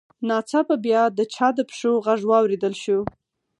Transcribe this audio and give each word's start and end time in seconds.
ناڅاپه 0.27 0.75
بیا 0.85 1.01
د 1.17 1.19
چا 1.33 1.47
د 1.57 1.59
پښو 1.69 1.91
غږ 2.05 2.21
واورېدل 2.31 2.73
شو 2.83 2.99